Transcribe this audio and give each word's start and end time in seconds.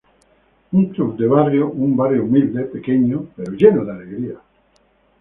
Un 0.73 0.85
club 0.85 1.15
de 1.15 1.27
barrio, 1.27 1.71
un 1.77 1.95
barrio 1.95 2.23
humilde, 2.23 2.63
pequeño, 2.65 3.27
pero 3.35 3.51
lleno 3.51 3.85
de 3.85 3.91
alegría. 3.91 4.37